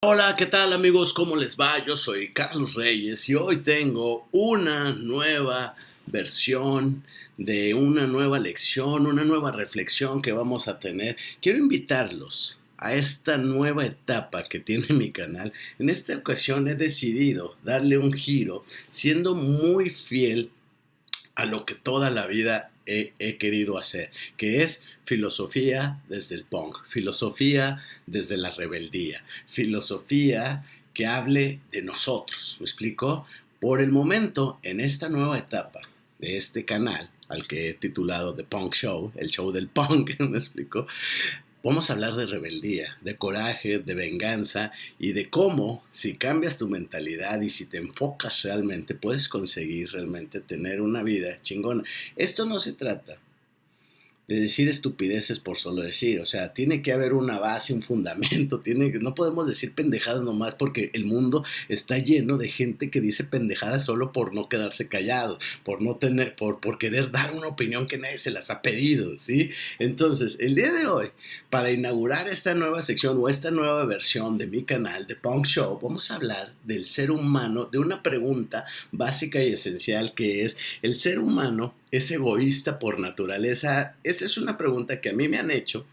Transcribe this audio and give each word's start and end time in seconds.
Hola, 0.00 0.36
¿qué 0.36 0.46
tal 0.46 0.72
amigos? 0.72 1.12
¿Cómo 1.12 1.34
les 1.34 1.58
va? 1.58 1.84
Yo 1.84 1.96
soy 1.96 2.32
Carlos 2.32 2.76
Reyes 2.76 3.28
y 3.28 3.34
hoy 3.34 3.56
tengo 3.56 4.28
una 4.30 4.92
nueva 4.92 5.74
versión 6.06 7.02
de 7.36 7.74
una 7.74 8.06
nueva 8.06 8.38
lección, 8.38 9.08
una 9.08 9.24
nueva 9.24 9.50
reflexión 9.50 10.22
que 10.22 10.30
vamos 10.30 10.68
a 10.68 10.78
tener. 10.78 11.16
Quiero 11.42 11.58
invitarlos 11.58 12.62
a 12.76 12.94
esta 12.94 13.38
nueva 13.38 13.86
etapa 13.86 14.44
que 14.44 14.60
tiene 14.60 14.86
mi 14.90 15.10
canal. 15.10 15.52
En 15.80 15.90
esta 15.90 16.16
ocasión 16.16 16.68
he 16.68 16.76
decidido 16.76 17.56
darle 17.64 17.98
un 17.98 18.12
giro 18.12 18.64
siendo 18.90 19.34
muy 19.34 19.90
fiel 19.90 20.52
a 21.34 21.44
lo 21.44 21.66
que 21.66 21.74
toda 21.74 22.12
la 22.12 22.28
vida 22.28 22.70
he, 22.88 23.36
querido 23.36 23.78
hacer, 23.78 24.10
que 24.36 24.62
es 24.62 24.82
filosofía 25.04 26.00
desde 26.08 26.34
el 26.34 26.44
punk, 26.44 26.76
filosofía 26.86 27.82
desde 28.06 28.36
la 28.36 28.50
rebeldía, 28.50 29.24
filosofía 29.46 30.64
que 30.94 31.06
hable 31.06 31.60
de 31.70 31.82
nosotros. 31.82 32.56
¿Me 32.60 32.64
explico? 32.64 33.26
Por 33.60 33.80
el 33.80 33.92
momento, 33.92 34.58
en 34.62 34.80
esta 34.80 35.08
nueva 35.08 35.38
etapa 35.38 35.80
de 36.18 36.36
este 36.36 36.64
canal, 36.64 37.10
al 37.28 37.46
que 37.46 37.70
he 37.70 37.74
titulado 37.74 38.34
The 38.34 38.44
Punk 38.44 38.74
Show, 38.74 39.12
el 39.16 39.28
show 39.28 39.52
del 39.52 39.68
punk, 39.68 40.18
¿me 40.20 40.38
explico? 40.38 40.86
Vamos 41.68 41.90
a 41.90 41.92
hablar 41.92 42.14
de 42.14 42.24
rebeldía, 42.24 42.96
de 43.02 43.16
coraje, 43.18 43.78
de 43.78 43.94
venganza 43.94 44.72
y 44.98 45.12
de 45.12 45.28
cómo 45.28 45.84
si 45.90 46.14
cambias 46.14 46.56
tu 46.56 46.66
mentalidad 46.66 47.42
y 47.42 47.50
si 47.50 47.66
te 47.66 47.76
enfocas 47.76 48.40
realmente 48.40 48.94
puedes 48.94 49.28
conseguir 49.28 49.90
realmente 49.90 50.40
tener 50.40 50.80
una 50.80 51.02
vida 51.02 51.36
chingona. 51.42 51.84
Esto 52.16 52.46
no 52.46 52.58
se 52.58 52.72
trata 52.72 53.18
de 54.28 54.40
decir 54.40 54.68
estupideces 54.68 55.38
por 55.38 55.56
solo 55.56 55.82
decir. 55.82 56.20
O 56.20 56.26
sea, 56.26 56.52
tiene 56.52 56.82
que 56.82 56.92
haber 56.92 57.14
una 57.14 57.40
base, 57.40 57.72
un 57.72 57.82
fundamento. 57.82 58.60
Tiene, 58.68 58.90
no 59.00 59.14
podemos 59.14 59.46
decir 59.46 59.74
pendejadas 59.74 60.22
nomás 60.22 60.54
porque 60.54 60.90
el 60.92 61.06
mundo 61.06 61.44
está 61.68 61.98
lleno 61.98 62.36
de 62.36 62.48
gente 62.48 62.90
que 62.90 63.00
dice 63.00 63.24
pendejadas 63.24 63.86
solo 63.86 64.12
por 64.12 64.34
no 64.34 64.48
quedarse 64.48 64.88
callado, 64.88 65.38
por 65.64 65.80
no 65.80 65.96
tener, 65.96 66.36
por, 66.36 66.60
por 66.60 66.78
querer 66.78 67.10
dar 67.10 67.32
una 67.32 67.48
opinión 67.48 67.86
que 67.86 67.96
nadie 67.96 68.18
se 68.18 68.30
las 68.30 68.50
ha 68.50 68.60
pedido, 68.60 69.16
¿sí? 69.18 69.50
Entonces, 69.78 70.36
el 70.40 70.54
día 70.54 70.72
de 70.72 70.86
hoy, 70.86 71.08
para 71.48 71.70
inaugurar 71.70 72.28
esta 72.28 72.54
nueva 72.54 72.82
sección 72.82 73.16
o 73.18 73.28
esta 73.28 73.50
nueva 73.50 73.86
versión 73.86 74.36
de 74.36 74.46
mi 74.46 74.64
canal 74.64 75.06
de 75.06 75.16
Punk 75.16 75.46
Show, 75.46 75.78
vamos 75.82 76.10
a 76.10 76.16
hablar 76.16 76.52
del 76.64 76.84
ser 76.84 77.10
humano, 77.10 77.64
de 77.64 77.78
una 77.78 78.02
pregunta 78.02 78.66
básica 78.92 79.42
y 79.42 79.54
esencial 79.54 80.12
que 80.14 80.44
es, 80.44 80.58
¿el 80.82 80.96
ser 80.96 81.18
humano 81.18 81.74
es 81.90 82.10
egoísta 82.10 82.78
por 82.78 83.00
naturaleza? 83.00 83.96
Esa 84.02 84.24
es 84.24 84.38
una 84.38 84.56
pregunta 84.56 85.00
que 85.00 85.10
a 85.10 85.12
mí 85.12 85.28
me 85.28 85.38
han 85.38 85.50
hecho 85.50 85.86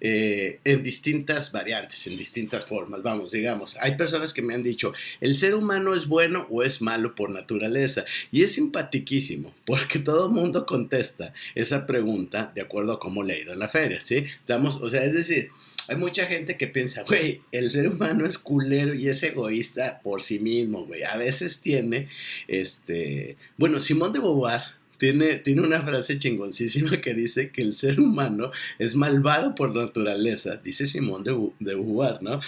eh, 0.00 0.60
en 0.64 0.84
distintas 0.84 1.50
variantes, 1.50 2.06
en 2.06 2.16
distintas 2.16 2.66
formas. 2.66 3.02
Vamos, 3.02 3.32
digamos, 3.32 3.76
hay 3.80 3.96
personas 3.96 4.32
que 4.32 4.42
me 4.42 4.54
han 4.54 4.62
dicho, 4.62 4.92
¿el 5.20 5.34
ser 5.34 5.54
humano 5.54 5.94
es 5.94 6.06
bueno 6.06 6.46
o 6.50 6.62
es 6.62 6.80
malo 6.80 7.16
por 7.16 7.30
naturaleza? 7.30 8.04
Y 8.30 8.44
es 8.44 8.52
simpatiquísimo, 8.52 9.52
porque 9.64 9.98
todo 9.98 10.28
el 10.28 10.32
mundo 10.32 10.66
contesta 10.66 11.32
esa 11.56 11.84
pregunta 11.84 12.52
de 12.54 12.60
acuerdo 12.60 12.92
a 12.92 13.00
cómo 13.00 13.24
le 13.24 13.34
ha 13.34 13.40
ido 13.40 13.52
en 13.52 13.58
la 13.58 13.68
feria, 13.68 14.00
¿sí? 14.00 14.24
Estamos, 14.38 14.76
o 14.76 14.88
sea, 14.88 15.02
es 15.02 15.14
decir, 15.14 15.50
hay 15.88 15.96
mucha 15.96 16.26
gente 16.26 16.56
que 16.56 16.68
piensa, 16.68 17.02
güey, 17.02 17.40
el 17.50 17.68
ser 17.70 17.88
humano 17.88 18.24
es 18.24 18.38
culero 18.38 18.94
y 18.94 19.08
es 19.08 19.20
egoísta 19.24 20.00
por 20.04 20.22
sí 20.22 20.38
mismo, 20.38 20.84
güey. 20.84 21.02
A 21.02 21.16
veces 21.16 21.60
tiene, 21.60 22.08
este, 22.46 23.36
bueno, 23.56 23.80
Simón 23.80 24.12
de 24.12 24.20
Beauvoir 24.20 24.77
tiene, 24.98 25.42
una 25.60 25.82
frase 25.82 26.18
chingoncísima 26.18 27.00
que 27.00 27.14
dice 27.14 27.50
que 27.50 27.62
el 27.62 27.74
ser 27.74 28.00
humano 28.00 28.50
es 28.78 28.94
malvado 28.94 29.54
por 29.54 29.74
naturaleza, 29.74 30.56
dice 30.62 30.86
Simón 30.86 31.24
de, 31.24 31.32
de 31.60 31.74
Beauvoir, 31.74 32.22
¿no? 32.22 32.40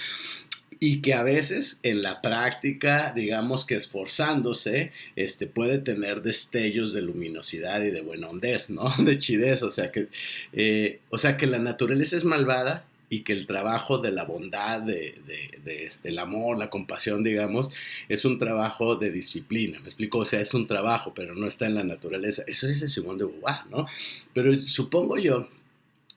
y 0.82 1.02
que 1.02 1.12
a 1.12 1.22
veces 1.22 1.78
en 1.82 2.02
la 2.02 2.22
práctica, 2.22 3.12
digamos 3.14 3.66
que 3.66 3.76
esforzándose, 3.76 4.92
este, 5.14 5.46
puede 5.46 5.78
tener 5.78 6.22
destellos 6.22 6.94
de 6.94 7.02
luminosidad 7.02 7.82
y 7.82 7.90
de 7.90 8.00
buena 8.00 8.30
hondez, 8.30 8.70
¿no? 8.70 8.90
De 9.04 9.18
chidez, 9.18 9.62
o 9.62 9.70
sea 9.70 9.92
que, 9.92 10.08
eh, 10.54 11.00
o 11.10 11.18
sea 11.18 11.36
que 11.36 11.46
la 11.46 11.58
naturaleza 11.58 12.16
es 12.16 12.24
malvada 12.24 12.86
y 13.12 13.22
que 13.22 13.32
el 13.32 13.46
trabajo 13.46 13.98
de 13.98 14.12
la 14.12 14.24
bondad, 14.24 14.80
de, 14.80 15.20
de, 15.64 15.84
este, 15.84 16.10
el 16.10 16.18
amor, 16.20 16.56
la 16.56 16.70
compasión, 16.70 17.24
digamos, 17.24 17.70
es 18.08 18.24
un 18.24 18.38
trabajo 18.38 18.94
de 18.94 19.10
disciplina. 19.10 19.80
Me 19.80 19.86
explico, 19.86 20.18
o 20.18 20.24
sea, 20.24 20.40
es 20.40 20.54
un 20.54 20.68
trabajo, 20.68 21.12
pero 21.12 21.34
no 21.34 21.48
está 21.48 21.66
en 21.66 21.74
la 21.74 21.82
naturaleza. 21.82 22.44
Eso 22.46 22.68
dice 22.68 22.88
Simón 22.88 23.18
de 23.18 23.24
Beauvoir, 23.24 23.66
¿no? 23.68 23.86
Pero 24.32 24.58
supongo 24.62 25.18
yo 25.18 25.48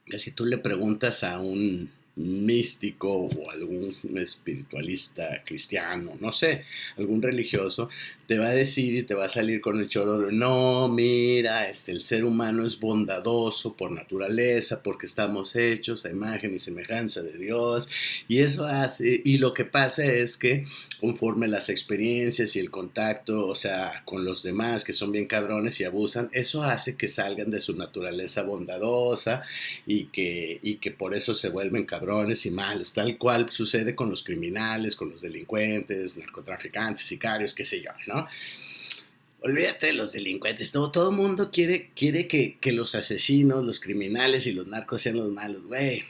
que 0.06 0.20
si 0.20 0.30
tú 0.30 0.46
le 0.46 0.58
preguntas 0.58 1.24
a 1.24 1.40
un 1.40 1.90
místico 2.16 3.12
o 3.12 3.50
algún 3.50 3.96
espiritualista 4.16 5.42
cristiano, 5.44 6.12
no 6.20 6.30
sé, 6.30 6.64
algún 6.96 7.20
religioso, 7.20 7.88
te 8.26 8.38
va 8.38 8.48
a 8.48 8.54
decir 8.54 8.94
y 8.94 9.02
te 9.02 9.14
va 9.14 9.26
a 9.26 9.28
salir 9.28 9.60
con 9.60 9.78
el 9.78 9.88
choro 9.88 10.18
de, 10.18 10.32
no, 10.32 10.88
mira, 10.88 11.68
este, 11.68 11.92
el 11.92 12.00
ser 12.00 12.24
humano 12.24 12.66
es 12.66 12.78
bondadoso 12.78 13.74
por 13.74 13.90
naturaleza, 13.90 14.82
porque 14.82 15.06
estamos 15.06 15.56
hechos 15.56 16.04
a 16.04 16.10
imagen 16.10 16.54
y 16.54 16.58
semejanza 16.58 17.22
de 17.22 17.36
Dios, 17.36 17.88
y 18.28 18.38
eso 18.38 18.64
hace, 18.66 19.20
y 19.24 19.38
lo 19.38 19.52
que 19.52 19.64
pasa 19.64 20.04
es 20.04 20.36
que 20.36 20.64
conforme 21.00 21.48
las 21.48 21.68
experiencias 21.68 22.56
y 22.56 22.60
el 22.60 22.70
contacto, 22.70 23.46
o 23.46 23.54
sea, 23.54 24.02
con 24.04 24.24
los 24.24 24.42
demás 24.42 24.84
que 24.84 24.92
son 24.92 25.12
bien 25.12 25.26
cabrones 25.26 25.80
y 25.80 25.84
abusan, 25.84 26.30
eso 26.32 26.62
hace 26.62 26.96
que 26.96 27.08
salgan 27.08 27.50
de 27.50 27.60
su 27.60 27.76
naturaleza 27.76 28.42
bondadosa 28.42 29.42
y 29.86 30.06
que, 30.06 30.60
y 30.62 30.76
que 30.76 30.90
por 30.90 31.14
eso 31.14 31.34
se 31.34 31.48
vuelven 31.48 31.84
cabrones 31.84 32.46
y 32.46 32.50
malos, 32.50 32.92
tal 32.92 33.18
cual 33.18 33.50
sucede 33.50 33.94
con 33.94 34.10
los 34.10 34.22
criminales, 34.22 34.96
con 34.96 35.10
los 35.10 35.22
delincuentes, 35.22 36.16
narcotraficantes, 36.16 37.04
sicarios, 37.04 37.54
qué 37.54 37.64
sé 37.64 37.82
yo, 37.82 37.90
¿no? 38.06 38.13
Olvídate 39.40 39.88
de 39.88 39.92
los 39.92 40.12
delincuentes, 40.12 40.72
todo, 40.72 40.90
todo 40.90 41.12
mundo 41.12 41.50
quiere, 41.50 41.90
quiere 41.94 42.26
que, 42.26 42.56
que, 42.58 42.72
los 42.72 42.94
asesinos, 42.94 43.62
los 43.62 43.78
criminales 43.78 44.46
y 44.46 44.52
los 44.52 44.66
narcos 44.66 45.02
sean 45.02 45.18
los 45.18 45.30
malos, 45.30 45.64
güey. 45.64 46.04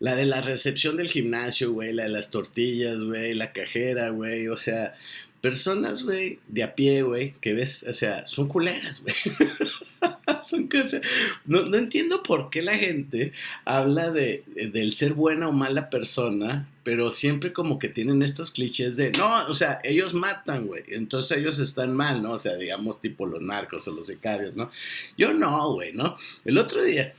La 0.00 0.14
de 0.16 0.26
la 0.26 0.42
recepción 0.42 0.96
del 0.96 1.08
gimnasio, 1.08 1.72
güey, 1.72 1.92
la 1.92 2.02
de 2.04 2.08
las 2.10 2.30
tortillas, 2.30 3.00
güey, 3.00 3.34
la 3.34 3.52
cajera, 3.52 4.10
güey, 4.10 4.48
o 4.48 4.58
sea, 4.58 4.94
personas, 5.40 6.02
güey, 6.02 6.38
de 6.48 6.62
a 6.62 6.74
pie, 6.74 7.02
güey, 7.02 7.32
que 7.40 7.54
ves, 7.54 7.84
o 7.88 7.94
sea, 7.94 8.26
son 8.26 8.48
culeras, 8.48 9.00
güey. 9.00 9.14
son 10.42 10.68
cosas. 10.68 11.00
No, 11.44 11.62
no, 11.62 11.76
entiendo 11.76 12.22
por 12.22 12.50
qué 12.50 12.62
la 12.62 12.76
gente 12.76 13.32
habla 13.64 14.10
de, 14.10 14.44
del 14.54 14.92
ser 14.92 15.14
buena 15.14 15.48
o 15.48 15.52
mala 15.52 15.90
persona, 15.90 16.68
pero 16.84 17.10
siempre 17.10 17.52
como 17.52 17.78
que 17.78 17.88
tienen 17.88 18.22
estos 18.22 18.50
clichés 18.50 18.96
de, 18.96 19.12
no, 19.12 19.46
o 19.48 19.54
sea, 19.54 19.80
ellos 19.84 20.14
matan, 20.14 20.66
güey, 20.66 20.84
entonces 20.88 21.38
ellos 21.38 21.58
están 21.58 21.94
mal, 21.94 22.22
¿no? 22.22 22.32
O 22.32 22.38
sea, 22.38 22.56
digamos 22.56 23.00
tipo 23.00 23.26
los 23.26 23.42
narcos 23.42 23.86
o 23.88 23.92
los 23.92 24.06
sicarios, 24.06 24.54
¿no? 24.54 24.70
Yo 25.16 25.32
no, 25.34 25.72
güey, 25.72 25.92
¿no? 25.92 26.16
El 26.44 26.58
otro 26.58 26.82
día, 26.82 27.14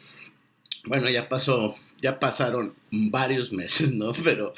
bueno, 0.85 1.09
ya 1.09 1.29
pasó, 1.29 1.75
ya 2.01 2.19
pasaron 2.19 2.73
varios 2.91 3.51
meses, 3.51 3.93
¿no? 3.93 4.11
Pero 4.23 4.53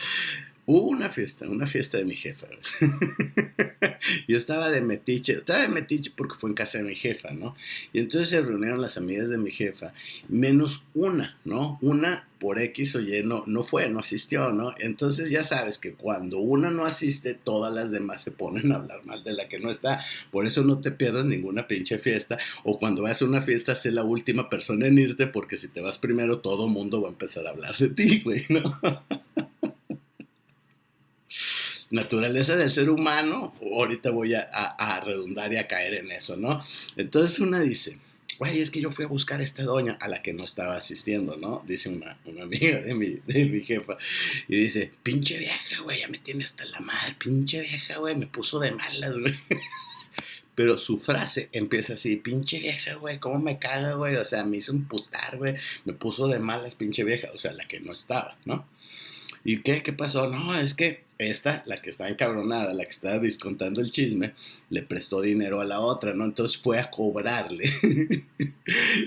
Hubo 0.65 0.87
una 0.87 1.09
fiesta, 1.09 1.47
una 1.49 1.67
fiesta 1.67 1.97
de 1.97 2.05
mi 2.05 2.15
jefa. 2.15 2.47
Yo 4.29 4.37
estaba 4.37 4.71
de 4.71 4.79
metiche, 4.79 5.33
estaba 5.33 5.61
de 5.61 5.67
metiche 5.67 6.11
porque 6.15 6.35
fue 6.35 6.49
en 6.49 6.55
casa 6.55 6.77
de 6.77 6.85
mi 6.85 6.95
jefa, 6.95 7.31
¿no? 7.31 7.55
Y 7.91 7.99
entonces 7.99 8.29
se 8.29 8.41
reunieron 8.41 8.81
las 8.81 8.97
amigas 8.97 9.29
de 9.29 9.37
mi 9.37 9.51
jefa, 9.51 9.93
menos 10.29 10.85
una, 10.93 11.37
¿no? 11.43 11.79
Una 11.81 12.27
por 12.39 12.59
X 12.59 12.95
o 12.95 13.01
no, 13.23 13.43
no 13.45 13.63
fue, 13.63 13.89
no 13.89 13.99
asistió, 13.99 14.53
¿no? 14.53 14.73
Entonces 14.79 15.29
ya 15.29 15.43
sabes 15.43 15.79
que 15.79 15.93
cuando 15.93 16.39
una 16.39 16.71
no 16.71 16.85
asiste, 16.85 17.33
todas 17.33 17.73
las 17.73 17.91
demás 17.91 18.21
se 18.21 18.31
ponen 18.31 18.71
a 18.71 18.75
hablar 18.75 19.05
mal 19.05 19.21
de 19.23 19.33
la 19.33 19.49
que 19.49 19.59
no 19.59 19.69
está. 19.69 20.03
Por 20.31 20.45
eso 20.45 20.63
no 20.63 20.79
te 20.79 20.91
pierdas 20.91 21.25
ninguna 21.25 21.67
pinche 21.67 21.99
fiesta. 21.99 22.37
O 22.63 22.79
cuando 22.79 23.01
vas 23.03 23.21
a 23.21 23.25
una 23.25 23.41
fiesta, 23.41 23.75
sé 23.75 23.91
la 23.91 24.03
última 24.03 24.49
persona 24.49 24.87
en 24.87 24.97
irte, 24.97 25.27
porque 25.27 25.57
si 25.57 25.67
te 25.67 25.81
vas 25.81 25.97
primero, 25.97 26.39
todo 26.39 26.69
mundo 26.69 27.01
va 27.01 27.09
a 27.09 27.11
empezar 27.11 27.47
a 27.47 27.51
hablar 27.51 27.77
de 27.77 27.89
ti, 27.89 28.21
güey, 28.21 28.45
¿no? 28.49 28.79
naturaleza 31.93 32.57
del 32.57 32.71
ser 32.71 32.89
humano, 32.89 33.53
ahorita 33.61 34.09
voy 34.09 34.33
a, 34.33 35.01
redundar 35.05 35.53
y 35.53 35.57
a 35.57 35.67
caer 35.67 35.93
en 35.93 36.11
eso, 36.11 36.35
¿no? 36.35 36.63
Entonces 36.97 37.39
una 37.39 37.61
dice, 37.61 37.99
güey, 38.39 38.59
es 38.59 38.71
que 38.71 38.81
yo 38.81 38.91
fui 38.91 39.05
a 39.05 39.07
buscar 39.07 39.39
a 39.39 39.43
esta 39.43 39.61
doña 39.61 39.97
a 40.01 40.07
la 40.07 40.23
que 40.23 40.33
no 40.33 40.43
estaba 40.43 40.75
asistiendo, 40.75 41.37
¿no? 41.37 41.63
Dice 41.67 41.89
una, 41.89 42.17
amiga 42.41 42.79
de 42.79 42.95
mi, 42.95 43.19
de 43.27 43.45
mi 43.45 43.63
jefa. 43.63 43.97
Y 44.47 44.57
dice, 44.57 44.91
pinche 45.03 45.37
vieja, 45.37 45.81
güey, 45.83 45.99
ya 45.99 46.07
me 46.07 46.17
tiene 46.17 46.43
hasta 46.43 46.65
la 46.65 46.79
madre, 46.79 47.15
pinche 47.19 47.61
vieja, 47.61 47.97
güey, 47.97 48.15
me 48.15 48.25
puso 48.25 48.59
de 48.59 48.71
malas, 48.71 49.19
güey. 49.19 49.35
Pero 50.55 50.79
su 50.79 50.97
frase 50.97 51.49
empieza 51.51 51.93
así, 51.93 52.15
pinche 52.15 52.59
vieja, 52.59 52.95
güey, 52.95 53.19
¿cómo 53.19 53.37
me 53.37 53.59
caga, 53.59 53.93
güey? 53.93 54.15
O 54.15 54.25
sea, 54.25 54.43
me 54.45 54.57
hizo 54.57 54.71
un 54.71 54.85
putar, 54.87 55.37
güey, 55.37 55.55
me 55.85 55.93
puso 55.93 56.27
de 56.27 56.39
malas, 56.39 56.73
pinche 56.73 57.03
vieja, 57.03 57.29
o 57.33 57.37
sea, 57.37 57.53
la 57.53 57.67
que 57.67 57.79
no 57.79 57.91
estaba, 57.91 58.35
¿no? 58.45 58.67
¿Y 59.43 59.61
qué? 59.61 59.83
¿Qué 59.83 59.93
pasó? 59.93 60.27
No, 60.27 60.57
es 60.57 60.73
que 60.73 61.03
esta, 61.17 61.63
la 61.65 61.77
que 61.77 61.89
estaba 61.89 62.09
encabronada, 62.09 62.73
la 62.73 62.85
que 62.85 62.91
estaba 62.91 63.19
discontando 63.19 63.81
el 63.81 63.91
chisme, 63.91 64.33
le 64.69 64.83
prestó 64.83 65.21
dinero 65.21 65.61
a 65.61 65.65
la 65.65 65.79
otra, 65.79 66.13
¿no? 66.13 66.25
Entonces 66.25 66.59
fue 66.59 66.79
a 66.79 66.89
cobrarle. 66.89 67.65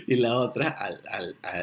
y 0.06 0.14
la 0.16 0.36
otra 0.36 0.76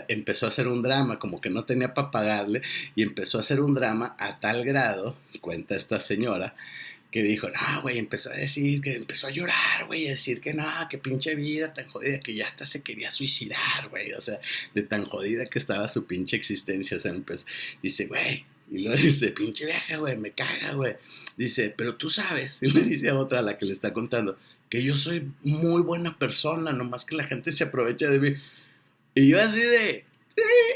empezó 0.08 0.46
a 0.46 0.50
hacer 0.50 0.68
un 0.68 0.82
drama, 0.82 1.20
como 1.20 1.40
que 1.40 1.50
no 1.50 1.66
tenía 1.66 1.94
para 1.94 2.12
pagarle, 2.12 2.62
y 2.96 3.04
empezó 3.04 3.38
a 3.38 3.42
hacer 3.42 3.60
un 3.60 3.74
drama 3.74 4.16
a 4.20 4.40
tal 4.40 4.66
grado, 4.66 5.16
cuenta 5.42 5.76
esta 5.76 6.00
señora, 6.00 6.56
que 7.12 7.22
dijo, 7.22 7.48
no, 7.48 7.82
güey, 7.84 8.00
empezó 8.00 8.32
a 8.32 8.36
decir, 8.36 8.82
que 8.82 8.96
empezó 8.96 9.28
a 9.28 9.32
llorar, 9.32 9.86
güey, 9.86 10.08
a 10.08 10.12
decir 10.12 10.42
que 10.42 10.52
no, 10.52 10.66
que 10.90 10.98
pinche 10.98 11.36
vida 11.36 11.72
tan 11.72 11.88
jodida, 11.88 12.20
que 12.20 12.34
ya 12.34 12.48
hasta 12.48 12.66
se 12.66 12.82
quería 12.82 13.12
suicidar, 13.12 13.90
güey, 13.90 14.14
o 14.14 14.22
sea, 14.22 14.40
de 14.74 14.82
tan 14.82 15.06
jodida 15.06 15.46
que 15.46 15.60
estaba 15.60 15.88
su 15.88 16.08
pinche 16.08 16.36
existencia, 16.36 16.98
o 16.98 17.00
sea, 17.00 17.12
empezó, 17.12 17.46
dice, 17.84 18.08
güey, 18.08 18.46
y 18.74 18.80
luego 18.80 18.98
dice, 19.02 19.30
pinche 19.30 19.66
vieja, 19.66 19.98
güey, 19.98 20.18
me 20.18 20.32
caga, 20.32 20.74
güey. 20.74 20.96
Dice, 21.38 21.74
pero 21.78 21.96
tú 21.96 22.10
sabes, 22.10 22.60
y 22.64 22.72
le 22.72 22.82
dice 22.82 23.10
a 23.10 23.16
otra 23.16 23.42
la 23.42 23.58
que 23.58 23.66
le 23.66 23.74
está 23.74 23.94
contando, 23.94 24.38
que 24.68 24.84
yo 24.84 24.98
soy 24.98 25.32
muy 25.44 25.84
buena 25.84 26.18
persona, 26.18 26.74
nomás 26.74 27.06
que 27.06 27.16
la 27.16 27.26
gente 27.26 27.52
se 27.52 27.66
aprovecha 27.66 28.10
de 28.10 28.20
mí. 28.20 28.36
Y 29.14 29.30
yo 29.30 29.40
así 29.40 29.60
de, 29.60 30.06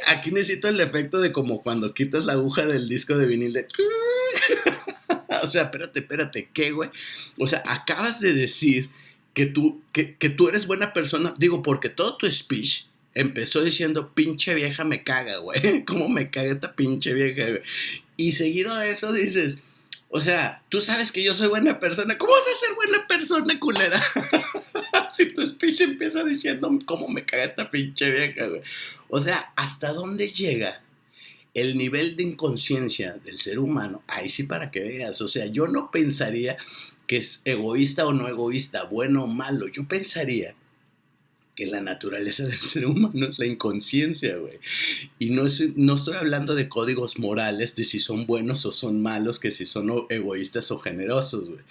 aquí 0.06 0.32
necesito 0.32 0.68
el 0.68 0.80
efecto 0.80 1.20
de 1.20 1.32
como 1.32 1.64
cuando 1.64 1.96
quitas 1.96 2.26
la 2.26 2.34
aguja 2.34 2.68
del 2.68 2.88
disco 2.88 3.18
de 3.18 3.26
vinil 3.26 3.54
de... 3.54 3.68
o 5.42 5.48
sea, 5.48 5.64
espérate, 5.64 6.02
espérate, 6.02 6.50
¿qué, 6.54 6.72
güey? 6.72 6.92
O 7.40 7.48
sea, 7.48 7.64
acabas 7.66 8.22
de 8.22 8.34
decir 8.34 8.92
que 9.34 9.48
tú, 9.48 9.82
que 9.92 10.30
tú 10.30 10.50
eres 10.50 10.68
buena 10.68 10.94
persona, 10.94 11.34
digo, 11.40 11.64
porque 11.64 11.90
todo 11.90 12.16
tu 12.16 12.32
speech 12.32 12.86
empezó 13.18 13.64
diciendo, 13.64 14.14
pinche 14.14 14.54
vieja 14.54 14.84
me 14.84 15.04
caga, 15.04 15.38
güey. 15.38 15.84
¿Cómo 15.86 16.08
me 16.08 16.30
caga 16.30 16.52
esta 16.52 16.76
pinche 16.76 17.14
vieja? 17.14 17.62
Y 18.16 18.34
seguido 18.34 18.76
de 18.78 18.92
eso 18.92 19.12
dices, 19.12 19.58
o 20.10 20.22
sea, 20.22 20.64
tú 20.70 20.82
sabes 20.82 21.12
que 21.12 21.24
yo 21.24 21.34
soy 21.34 21.48
buena 21.48 21.80
persona. 21.80 22.18
¿Cómo 22.18 22.34
vas 22.34 22.44
a 22.44 22.56
ser 22.56 22.76
buena 22.76 23.08
persona, 23.08 23.60
culera? 23.60 24.02
si 25.12 25.34
tu 25.34 25.46
speech 25.46 25.82
empieza 25.82 26.24
diciendo, 26.24 26.70
¿cómo 26.86 27.08
me 27.08 27.26
caga 27.26 27.46
esta 27.46 27.72
pinche 27.72 28.12
vieja, 28.12 28.46
güey? 28.48 28.62
O 29.10 29.22
sea, 29.22 29.52
¿hasta 29.56 29.94
dónde 29.94 30.32
llega 30.32 30.84
el 31.56 31.76
nivel 31.76 32.16
de 32.18 32.24
inconsciencia 32.24 33.14
del 33.26 33.40
ser 33.40 33.58
humano? 33.58 34.04
Ahí 34.08 34.30
sí 34.30 34.44
para 34.44 34.70
que 34.70 34.82
veas. 34.82 35.22
O 35.22 35.28
sea, 35.28 35.48
yo 35.48 35.66
no 35.66 35.90
pensaría 35.90 36.58
que 37.08 37.18
es 37.18 37.42
egoísta 37.46 38.06
o 38.06 38.14
no 38.14 38.28
egoísta, 38.28 38.84
bueno 38.84 39.24
o 39.24 39.28
malo. 39.28 39.68
Yo 39.68 39.88
pensaría 39.88 40.54
que 41.58 41.66
la 41.66 41.82
naturaleza 41.82 42.44
del 42.48 42.60
ser 42.60 42.86
humano 42.86 43.28
es 43.28 43.40
la 43.40 43.48
inconsciencia, 43.48 44.38
güey. 44.38 44.60
Y 45.20 45.32
no, 45.32 45.44
no 45.76 45.96
estoy 45.96 46.16
hablando 46.16 46.56
de 46.56 46.70
códigos 46.70 47.20
morales, 47.20 47.76
de 47.76 47.84
si 47.84 48.00
son 48.00 48.26
buenos 48.26 48.66
o 48.66 48.72
son 48.72 49.02
malos, 49.02 49.40
que 49.40 49.52
si 49.52 49.66
son 49.66 49.92
egoístas 50.10 50.72
o 50.72 50.80
generosos, 50.80 51.50
güey. 51.50 51.62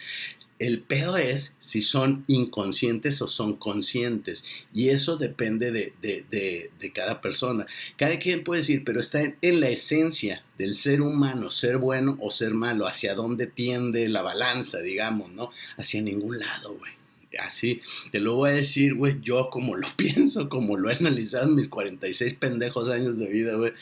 El 0.59 0.81
pedo 0.81 1.19
es 1.19 1.53
si 1.61 1.83
son 1.83 2.25
inconscientes 2.29 3.21
o 3.21 3.29
son 3.29 3.57
conscientes. 3.57 4.43
Y 4.73 4.89
eso 4.89 5.19
depende 5.19 5.71
de, 5.71 5.93
de, 6.01 6.93
cada 6.95 7.21
persona. 7.21 7.67
Cada 7.99 8.19
quien 8.19 8.43
puede 8.43 8.63
decir, 8.63 8.83
pero 8.83 8.99
está 8.99 9.21
en, 9.21 9.37
en, 9.43 9.61
la 9.61 9.69
esencia 9.69 10.43
del 10.57 10.75
ser 10.75 11.03
humano, 11.03 11.51
ser 11.51 11.77
bueno 11.77 12.17
o 12.23 12.31
ser 12.31 12.55
malo, 12.55 12.87
hacia 12.87 13.15
dónde 13.15 13.47
tiende 13.47 14.09
la 14.09 14.23
balanza, 14.23 14.81
digamos, 14.81 15.31
¿no? 15.31 15.51
Hacia 15.77 16.01
ningún 16.01 16.39
lado, 16.39 16.75
güey 16.75 16.97
así, 17.39 17.81
te 18.11 18.21
lo 18.21 18.35
voy 18.35 18.51
a 18.51 18.55
decir, 18.55 18.95
güey, 18.95 19.21
yo 19.21 19.49
como 19.51 19.77
lo 19.77 19.89
pienso, 19.97 20.49
como 20.49 20.77
lo 20.77 20.91
he 20.91 20.95
analizado 20.95 21.49
en 21.49 21.55
mis 21.55 21.69
46 21.69 22.35
pendejos 22.35 22.91
años 22.91 23.19
de 23.19 23.27
vida, 23.27 23.55
güey. 23.55 23.73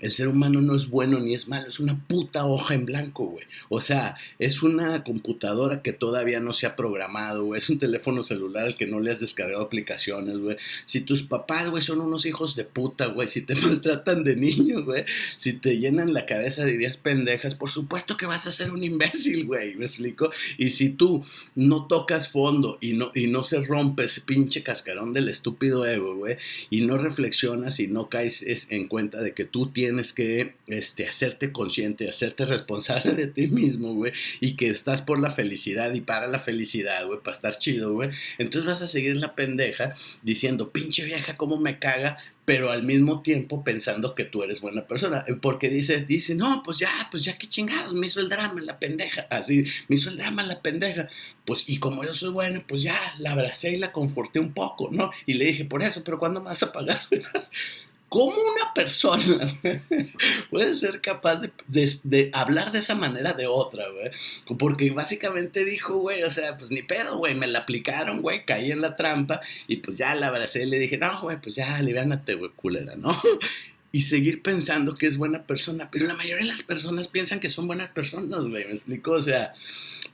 El 0.00 0.12
ser 0.12 0.28
humano 0.28 0.62
no 0.62 0.74
es 0.74 0.88
bueno 0.88 1.20
ni 1.20 1.34
es 1.34 1.46
malo, 1.46 1.68
es 1.68 1.78
una 1.78 1.98
puta 2.06 2.46
hoja 2.46 2.74
en 2.74 2.86
blanco, 2.86 3.26
güey. 3.26 3.44
O 3.68 3.82
sea, 3.82 4.16
es 4.38 4.62
una 4.62 5.04
computadora 5.04 5.82
que 5.82 5.92
todavía 5.92 6.40
no 6.40 6.54
se 6.54 6.66
ha 6.66 6.74
programado, 6.74 7.44
güey. 7.44 7.58
Es 7.58 7.68
un 7.68 7.78
teléfono 7.78 8.22
celular 8.22 8.64
al 8.64 8.76
que 8.76 8.86
no 8.86 9.00
le 9.00 9.10
has 9.10 9.20
descargado 9.20 9.62
aplicaciones, 9.62 10.38
güey. 10.38 10.56
Si 10.86 11.02
tus 11.02 11.22
papás, 11.22 11.68
güey, 11.68 11.82
son 11.82 12.00
unos 12.00 12.24
hijos 12.24 12.56
de 12.56 12.64
puta, 12.64 13.06
güey. 13.06 13.28
Si 13.28 13.42
te 13.42 13.54
maltratan 13.60 14.24
de 14.24 14.36
niño, 14.36 14.84
güey. 14.84 15.04
Si 15.36 15.52
te 15.52 15.78
llenan 15.78 16.14
la 16.14 16.24
cabeza 16.24 16.64
de 16.64 16.72
ideas 16.72 16.96
pendejas, 16.96 17.54
por 17.54 17.68
supuesto 17.68 18.16
que 18.16 18.26
vas 18.26 18.46
a 18.46 18.52
ser 18.52 18.70
un 18.70 18.82
imbécil, 18.82 19.44
güey. 19.44 19.76
¿Me 19.76 19.84
explico? 19.84 20.30
Y 20.56 20.70
si 20.70 20.90
tú 20.90 21.22
no 21.54 21.86
tocas 21.86 22.30
fondo 22.30 22.78
y 22.80 22.94
no, 22.94 23.12
y 23.14 23.26
no 23.26 23.42
se 23.42 23.60
rompe 23.60 24.04
ese 24.04 24.22
pinche 24.22 24.62
cascarón 24.62 25.12
del 25.12 25.28
estúpido 25.28 25.84
ego, 25.84 26.16
güey. 26.16 26.38
Y 26.70 26.86
no 26.86 26.96
reflexionas 26.96 27.80
y 27.80 27.86
no 27.86 28.08
caes 28.08 28.46
en 28.70 28.88
cuenta 28.88 29.20
de 29.20 29.34
que 29.34 29.44
tú 29.44 29.66
tienes 29.70 29.89
tienes 29.90 30.12
que 30.12 30.54
este, 30.68 31.08
hacerte 31.08 31.50
consciente, 31.50 32.08
hacerte 32.08 32.46
responsable 32.46 33.14
de 33.14 33.26
ti 33.26 33.48
mismo, 33.48 33.92
güey, 33.92 34.12
y 34.38 34.54
que 34.54 34.70
estás 34.70 35.02
por 35.02 35.18
la 35.18 35.32
felicidad 35.32 35.92
y 35.94 36.00
para 36.00 36.28
la 36.28 36.38
felicidad, 36.38 37.04
güey, 37.06 37.18
para 37.18 37.34
estar 37.34 37.58
chido, 37.58 37.92
güey. 37.92 38.10
Entonces 38.38 38.70
vas 38.70 38.82
a 38.82 38.86
seguir 38.86 39.10
en 39.10 39.20
la 39.20 39.34
pendeja 39.34 39.92
diciendo, 40.22 40.70
pinche 40.70 41.04
vieja, 41.04 41.36
cómo 41.36 41.58
me 41.58 41.80
caga, 41.80 42.18
pero 42.44 42.70
al 42.70 42.84
mismo 42.84 43.20
tiempo 43.22 43.64
pensando 43.64 44.14
que 44.14 44.24
tú 44.24 44.44
eres 44.44 44.60
buena 44.60 44.86
persona. 44.86 45.24
Eh, 45.26 45.34
porque 45.34 45.68
dice, 45.68 46.04
dice, 46.04 46.36
no, 46.36 46.62
pues 46.64 46.78
ya, 46.78 46.90
pues 47.10 47.24
ya 47.24 47.36
qué 47.36 47.48
chingados, 47.48 47.92
me 47.92 48.06
hizo 48.06 48.20
el 48.20 48.28
drama 48.28 48.60
la 48.60 48.78
pendeja. 48.78 49.26
Así, 49.28 49.64
me 49.88 49.96
hizo 49.96 50.08
el 50.08 50.18
drama 50.18 50.44
la 50.44 50.62
pendeja. 50.62 51.08
Pues, 51.44 51.68
y 51.68 51.80
como 51.80 52.04
yo 52.04 52.14
soy 52.14 52.30
buena, 52.30 52.62
pues 52.64 52.82
ya 52.82 52.96
la 53.18 53.32
abracé 53.32 53.72
y 53.72 53.76
la 53.76 53.90
conforté 53.90 54.38
un 54.38 54.52
poco, 54.52 54.88
¿no? 54.92 55.10
Y 55.26 55.34
le 55.34 55.46
dije, 55.46 55.64
por 55.64 55.82
eso, 55.82 56.04
pero 56.04 56.20
¿cuándo 56.20 56.40
me 56.40 56.46
vas 56.46 56.62
a 56.62 56.72
pagar? 56.72 57.00
¿Cómo 58.10 58.34
una 58.34 58.74
persona 58.74 59.46
puede 60.50 60.74
ser 60.74 61.00
capaz 61.00 61.42
de, 61.68 62.30
hablar 62.32 62.72
de 62.72 62.80
esa 62.80 62.96
manera 62.96 63.34
de 63.34 63.46
otra, 63.46 63.84
güey? 63.88 64.58
Porque 64.58 64.90
básicamente 64.90 65.64
dijo, 65.64 65.96
güey, 65.96 66.24
o 66.24 66.28
sea, 66.28 66.56
pues 66.56 66.72
ni 66.72 66.82
pedo, 66.82 67.18
güey, 67.18 67.36
me 67.36 67.46
la 67.46 67.60
aplicaron, 67.60 68.20
güey, 68.20 68.44
caí 68.44 68.72
en 68.72 68.80
la 68.80 68.96
trampa 68.96 69.40
y 69.68 69.76
pues 69.76 69.96
ya 69.96 70.12
la 70.16 70.26
abracé 70.26 70.64
y 70.64 70.66
le 70.66 70.80
dije, 70.80 70.98
no, 70.98 71.22
güey, 71.22 71.40
pues 71.40 71.54
ya, 71.54 71.76
aliviánate, 71.76 72.34
güey, 72.34 72.50
culera, 72.56 72.96
¿no? 72.96 73.16
Y 73.92 74.02
seguir 74.02 74.40
pensando 74.42 74.94
que 74.94 75.08
es 75.08 75.16
buena 75.16 75.44
persona, 75.44 75.88
pero 75.90 76.06
la 76.06 76.14
mayoría 76.14 76.44
de 76.44 76.52
las 76.52 76.62
personas 76.62 77.08
piensan 77.08 77.40
que 77.40 77.48
son 77.48 77.66
buenas 77.66 77.90
personas, 77.90 78.46
güey, 78.46 78.64
¿me 78.64 78.70
explico? 78.70 79.12
O 79.12 79.20
sea, 79.20 79.52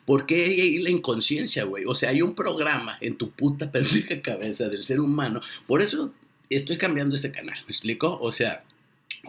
¿por 0.07 0.25
qué 0.25 0.45
hay 0.45 0.79
la 0.79 0.89
inconsciencia, 0.89 1.65
güey? 1.65 1.85
O 1.87 1.95
sea, 1.95 2.09
hay 2.09 2.23
un 2.23 2.35
programa 2.35 2.97
en 3.01 3.17
tu 3.17 3.31
puta 3.31 3.71
pendeja 3.73 4.21
cabeza 4.21 4.69
del 4.69 4.83
ser 4.83 5.01
humano, 5.01 5.41
por 5.67 5.81
eso 5.81 6.13
estoy 6.51 6.79
cambiando 6.79 7.15
este 7.15 7.33
canal, 7.33 7.59
¿me 7.67 7.71
explico? 7.71 8.19
O 8.21 8.33
sea, 8.33 8.65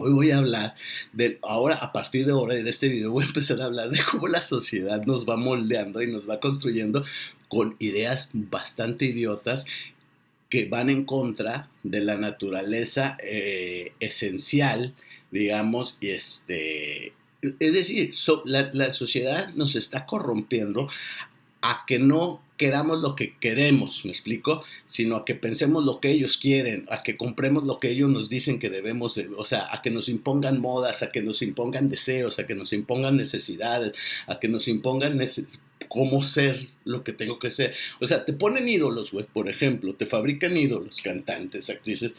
Hoy 0.00 0.12
voy 0.12 0.30
a 0.30 0.38
hablar 0.38 0.76
de, 1.12 1.38
ahora 1.42 1.74
a 1.74 1.90
partir 1.90 2.24
de 2.24 2.30
ahora 2.30 2.54
de 2.54 2.70
este 2.70 2.88
video 2.88 3.10
voy 3.12 3.24
a 3.24 3.28
empezar 3.28 3.60
a 3.60 3.64
hablar 3.64 3.90
de 3.90 3.98
cómo 4.08 4.28
la 4.28 4.40
sociedad 4.40 5.04
nos 5.04 5.28
va 5.28 5.36
moldeando 5.36 6.00
y 6.00 6.06
nos 6.06 6.28
va 6.28 6.38
construyendo 6.38 7.04
con 7.48 7.74
ideas 7.80 8.30
bastante 8.32 9.06
idiotas 9.06 9.66
que 10.50 10.66
van 10.66 10.88
en 10.88 11.04
contra 11.04 11.68
de 11.82 12.00
la 12.00 12.16
naturaleza 12.16 13.18
eh, 13.22 13.92
esencial, 14.00 14.94
digamos, 15.30 15.98
y 16.00 16.10
este, 16.10 17.12
es 17.42 17.72
decir, 17.72 18.12
la, 18.44 18.70
la 18.72 18.90
sociedad 18.92 19.52
nos 19.54 19.76
está 19.76 20.06
corrompiendo 20.06 20.88
a 21.60 21.84
que 21.86 21.98
no 21.98 22.42
queramos 22.58 23.00
lo 23.00 23.14
que 23.14 23.36
queremos, 23.38 24.04
me 24.04 24.10
explico, 24.10 24.64
sino 24.84 25.16
a 25.16 25.24
que 25.24 25.34
pensemos 25.34 25.84
lo 25.84 26.00
que 26.00 26.10
ellos 26.10 26.36
quieren, 26.36 26.86
a 26.90 27.02
que 27.02 27.16
compremos 27.16 27.64
lo 27.64 27.78
que 27.78 27.90
ellos 27.90 28.10
nos 28.10 28.28
dicen 28.28 28.58
que 28.58 28.68
debemos, 28.68 29.14
de, 29.14 29.28
o 29.36 29.44
sea, 29.44 29.68
a 29.72 29.80
que 29.80 29.90
nos 29.90 30.08
impongan 30.08 30.60
modas, 30.60 31.02
a 31.02 31.12
que 31.12 31.22
nos 31.22 31.40
impongan 31.40 31.88
deseos, 31.88 32.38
a 32.38 32.46
que 32.46 32.56
nos 32.56 32.72
impongan 32.72 33.16
necesidades, 33.16 33.92
a 34.26 34.40
que 34.40 34.48
nos 34.48 34.66
impongan 34.66 35.20
cómo 35.88 36.22
ser 36.22 36.68
lo 36.84 37.04
que 37.04 37.12
tengo 37.12 37.38
que 37.38 37.50
ser. 37.50 37.74
O 38.00 38.06
sea, 38.06 38.24
te 38.24 38.32
ponen 38.32 38.68
ídolos, 38.68 39.12
güey, 39.12 39.24
por 39.24 39.48
ejemplo, 39.48 39.94
te 39.94 40.06
fabrican 40.06 40.56
ídolos, 40.56 41.00
cantantes, 41.00 41.70
actrices. 41.70 42.14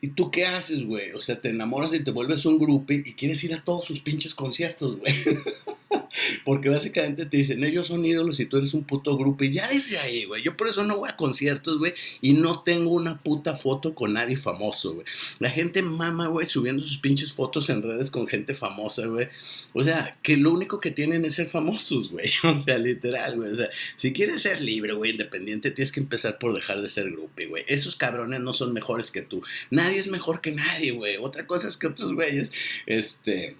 ¿Y 0.00 0.08
tú 0.08 0.30
qué 0.30 0.46
haces, 0.46 0.84
güey? 0.84 1.12
O 1.12 1.20
sea, 1.20 1.40
te 1.40 1.50
enamoras 1.50 1.92
y 1.94 2.02
te 2.02 2.10
vuelves 2.10 2.46
un 2.46 2.58
grupo 2.58 2.92
y 2.92 3.14
quieres 3.14 3.42
ir 3.44 3.54
a 3.54 3.62
todos 3.62 3.84
sus 3.86 4.00
pinches 4.00 4.34
conciertos, 4.34 4.98
güey. 4.98 5.14
Porque 6.44 6.68
básicamente 6.68 7.26
te 7.26 7.36
dicen, 7.36 7.62
ellos 7.64 7.86
son 7.86 8.04
ídolos 8.04 8.40
y 8.40 8.46
tú 8.46 8.56
eres 8.56 8.74
un 8.74 8.84
puto 8.84 9.16
grupo. 9.16 9.44
Ya 9.44 9.68
dice 9.68 9.98
ahí, 9.98 10.24
güey. 10.24 10.42
Yo 10.42 10.56
por 10.56 10.68
eso 10.68 10.84
no 10.84 10.98
voy 10.98 11.10
a 11.10 11.16
conciertos, 11.16 11.78
güey. 11.78 11.94
Y 12.20 12.32
no 12.32 12.62
tengo 12.62 12.90
una 12.90 13.18
puta 13.18 13.56
foto 13.56 13.94
con 13.94 14.12
nadie 14.12 14.36
famoso, 14.36 14.94
güey. 14.94 15.06
La 15.38 15.50
gente 15.50 15.82
mama, 15.82 16.28
güey, 16.28 16.46
subiendo 16.46 16.82
sus 16.82 16.98
pinches 16.98 17.32
fotos 17.32 17.70
en 17.70 17.82
redes 17.82 18.10
con 18.10 18.26
gente 18.26 18.54
famosa, 18.54 19.06
güey. 19.06 19.28
O 19.72 19.84
sea, 19.84 20.18
que 20.22 20.36
lo 20.36 20.50
único 20.52 20.80
que 20.80 20.90
tienen 20.90 21.24
es 21.24 21.34
ser 21.34 21.48
famosos, 21.48 22.10
güey. 22.10 22.30
O 22.50 22.56
sea, 22.56 22.78
literal, 22.78 23.36
güey. 23.36 23.52
O 23.52 23.54
sea, 23.54 23.68
si 23.96 24.12
quieres 24.12 24.42
ser 24.42 24.60
libre, 24.60 24.92
güey, 24.92 25.12
independiente, 25.12 25.70
tienes 25.70 25.92
que 25.92 26.00
empezar 26.00 26.38
por 26.38 26.54
dejar 26.54 26.82
de 26.82 26.88
ser 26.88 27.10
grupo, 27.10 27.30
güey. 27.48 27.64
Esos 27.68 27.96
cabrones 27.96 28.40
no 28.40 28.52
son 28.52 28.72
mejores 28.72 29.10
que 29.10 29.22
tú. 29.22 29.42
Nadie 29.70 29.89
es 29.98 30.08
mejor 30.08 30.40
que 30.40 30.52
nadie, 30.52 30.92
güey. 30.92 31.16
Otra 31.16 31.46
cosa 31.46 31.68
es 31.68 31.76
que 31.76 31.86
otros 31.86 32.12
güeyes, 32.12 32.52
este 32.86 33.56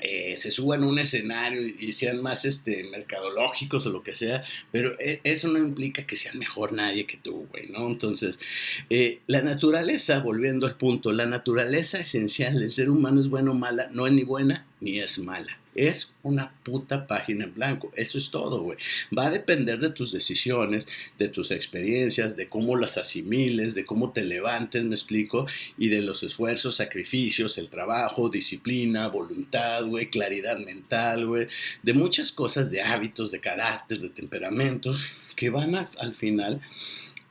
eh, 0.00 0.36
se 0.38 0.50
suban 0.50 0.82
a 0.82 0.86
un 0.86 0.98
escenario 0.98 1.66
y, 1.66 1.92
sean 1.92 2.22
más 2.22 2.46
este, 2.46 2.84
mercadológicos 2.84 3.84
o 3.84 3.90
lo 3.90 4.02
que 4.02 4.14
sea, 4.14 4.42
pero 4.70 4.98
e, 4.98 5.20
eso 5.22 5.48
no 5.48 5.58
implica 5.58 6.06
que 6.06 6.16
sean 6.16 6.38
mejor 6.38 6.72
nadie 6.72 7.06
que 7.06 7.18
tú, 7.18 7.46
güey, 7.50 7.68
¿no? 7.68 7.90
Entonces, 7.90 8.38
eh, 8.88 9.20
la 9.26 9.42
naturaleza, 9.42 10.20
volviendo 10.20 10.66
al 10.66 10.78
punto, 10.78 11.12
la 11.12 11.26
naturaleza 11.26 12.00
esencial 12.00 12.58
del 12.58 12.72
ser 12.72 12.88
humano 12.88 13.20
es 13.20 13.28
buena 13.28 13.50
o 13.50 13.54
mala, 13.54 13.88
no 13.92 14.06
es 14.06 14.14
ni 14.14 14.24
buena 14.24 14.66
ni 14.80 14.98
es 14.98 15.18
mala, 15.18 15.58
es 15.74 16.12
una 16.22 16.54
puta 16.62 17.06
página 17.06 17.44
en 17.44 17.54
blanco. 17.54 17.92
Eso 17.96 18.18
es 18.18 18.30
todo, 18.30 18.62
güey. 18.62 18.78
Va 19.16 19.26
a 19.26 19.30
depender 19.30 19.78
de 19.78 19.90
tus 19.90 20.12
decisiones, 20.12 20.86
de 21.18 21.28
tus 21.28 21.50
experiencias, 21.50 22.36
de 22.36 22.48
cómo 22.48 22.76
las 22.76 22.98
asimiles, 22.98 23.74
de 23.74 23.84
cómo 23.84 24.12
te 24.12 24.24
levantes, 24.24 24.84
me 24.84 24.94
explico, 24.94 25.46
y 25.78 25.88
de 25.88 26.02
los 26.02 26.22
esfuerzos, 26.22 26.76
sacrificios, 26.76 27.58
el 27.58 27.68
trabajo, 27.68 28.28
disciplina, 28.28 29.08
voluntad, 29.08 29.84
güey, 29.86 30.10
claridad 30.10 30.58
mental, 30.58 31.26
güey, 31.26 31.48
de 31.82 31.92
muchas 31.92 32.32
cosas, 32.32 32.70
de 32.70 32.82
hábitos, 32.82 33.30
de 33.30 33.40
carácter, 33.40 34.00
de 34.00 34.10
temperamentos, 34.10 35.10
que 35.36 35.50
van 35.50 35.74
al 35.74 36.14
final 36.14 36.60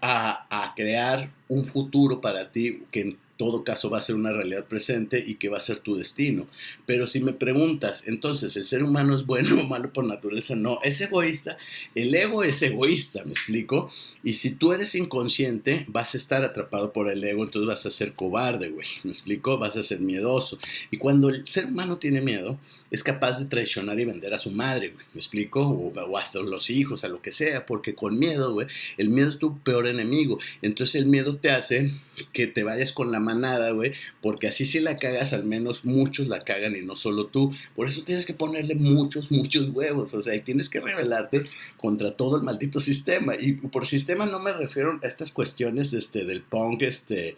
a, 0.01 0.47
a 0.49 0.73
crear 0.75 1.31
un 1.47 1.67
futuro 1.67 2.21
para 2.21 2.51
ti 2.51 2.83
que 2.91 3.17
todo 3.41 3.63
caso 3.63 3.89
va 3.89 3.97
a 3.97 4.01
ser 4.01 4.13
una 4.13 4.31
realidad 4.31 4.65
presente 4.65 5.23
y 5.25 5.33
que 5.33 5.49
va 5.49 5.57
a 5.57 5.59
ser 5.59 5.77
tu 5.77 5.95
destino. 5.95 6.45
Pero 6.85 7.07
si 7.07 7.21
me 7.21 7.33
preguntas, 7.33 8.03
entonces, 8.05 8.55
¿el 8.55 8.67
ser 8.67 8.83
humano 8.83 9.15
es 9.15 9.25
bueno 9.25 9.59
o 9.59 9.67
malo 9.67 9.91
por 9.91 10.05
naturaleza? 10.05 10.53
No, 10.53 10.77
es 10.83 11.01
egoísta. 11.01 11.57
El 11.95 12.13
ego 12.13 12.43
es 12.43 12.61
egoísta, 12.61 13.23
¿me 13.23 13.31
explico? 13.31 13.89
Y 14.23 14.33
si 14.33 14.51
tú 14.51 14.73
eres 14.73 14.93
inconsciente, 14.93 15.85
vas 15.87 16.13
a 16.13 16.19
estar 16.19 16.43
atrapado 16.43 16.93
por 16.93 17.09
el 17.09 17.23
ego, 17.23 17.43
entonces 17.43 17.67
vas 17.67 17.83
a 17.87 17.89
ser 17.89 18.13
cobarde, 18.13 18.69
güey, 18.69 18.85
¿me 19.03 19.09
explico? 19.09 19.57
Vas 19.57 19.75
a 19.75 19.81
ser 19.81 20.01
miedoso. 20.01 20.59
Y 20.91 20.97
cuando 20.97 21.29
el 21.29 21.47
ser 21.47 21.65
humano 21.65 21.97
tiene 21.97 22.21
miedo, 22.21 22.59
es 22.91 23.03
capaz 23.03 23.39
de 23.39 23.45
traicionar 23.45 23.99
y 23.99 24.05
vender 24.05 24.33
a 24.33 24.37
su 24.37 24.51
madre, 24.51 24.93
¿me 25.13 25.19
explico? 25.19 25.61
O, 25.61 25.93
o 25.93 26.17
hasta 26.17 26.39
los 26.41 26.69
hijos, 26.69 27.03
a 27.05 27.07
lo 27.07 27.21
que 27.21 27.31
sea, 27.31 27.65
porque 27.65 27.95
con 27.95 28.19
miedo, 28.19 28.53
güey, 28.53 28.67
el 28.97 29.09
miedo 29.09 29.29
es 29.29 29.39
tu 29.39 29.57
peor 29.59 29.87
enemigo. 29.87 30.37
Entonces 30.61 30.95
el 30.95 31.07
miedo 31.07 31.37
te 31.37 31.49
hace 31.49 31.91
que 32.33 32.47
te 32.47 32.63
vayas 32.63 32.91
con 32.91 33.11
la 33.11 33.19
manada, 33.33 33.71
güey, 33.71 33.93
porque 34.21 34.47
así 34.47 34.65
si 34.65 34.79
la 34.79 34.97
cagas, 34.97 35.33
al 35.33 35.45
menos 35.45 35.85
muchos 35.85 36.27
la 36.27 36.43
cagan 36.43 36.75
y 36.75 36.81
no 36.81 36.95
solo 36.95 37.27
tú. 37.27 37.53
Por 37.75 37.87
eso 37.87 38.03
tienes 38.03 38.25
que 38.25 38.33
ponerle 38.33 38.75
muchos, 38.75 39.31
muchos 39.31 39.69
huevos, 39.69 40.13
o 40.13 40.21
sea, 40.21 40.35
y 40.35 40.41
tienes 40.41 40.69
que 40.69 40.79
rebelarte 40.79 41.45
contra 41.77 42.11
todo 42.11 42.37
el 42.37 42.43
maldito 42.43 42.79
sistema. 42.79 43.33
Y 43.39 43.53
por 43.53 43.85
sistema 43.87 44.25
no 44.25 44.39
me 44.39 44.53
refiero 44.53 44.99
a 45.01 45.07
estas 45.07 45.31
cuestiones 45.31 45.93
este, 45.93 46.25
del 46.25 46.41
punk 46.41 46.83
este, 46.83 47.37